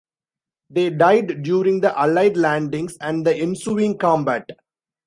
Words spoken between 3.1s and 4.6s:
the ensuing combat.